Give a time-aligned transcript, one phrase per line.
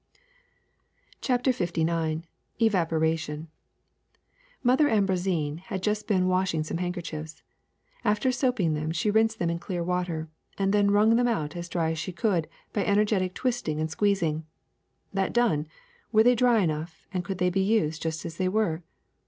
[1.21, 2.21] ''CHAPTER LIX
[2.59, 3.49] EVAPORATION
[4.63, 7.43] MOTHER AMBROISINE had just been wash ing some handkerchiefs.
[8.03, 10.27] After soaping them she rinsed them in clear water,
[10.57, 14.43] and then wrung them out as dry as she could by energetic twisting and squeezing.
[15.13, 15.67] That done,
[16.11, 18.81] were they dry enough, and could they be used just as they were